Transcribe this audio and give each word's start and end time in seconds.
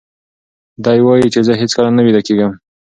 دی 0.85 0.99
وایي 1.05 1.27
چې 1.33 1.39
زه 1.47 1.53
هیڅکله 1.61 1.89
نه 1.95 2.01
ویده 2.05 2.21
کېږم. 2.27 2.51